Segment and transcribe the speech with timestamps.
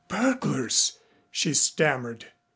[0.07, 0.93] "Burglars!"
[1.29, 2.25] she stammered.